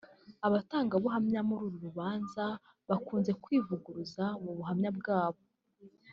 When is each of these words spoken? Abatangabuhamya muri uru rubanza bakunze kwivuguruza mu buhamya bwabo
Abatangabuhamya 0.47 1.39
muri 1.47 1.61
uru 1.67 1.77
rubanza 1.85 2.43
bakunze 2.89 3.31
kwivuguruza 3.43 4.25
mu 4.43 4.51
buhamya 4.57 4.89
bwabo 4.99 5.41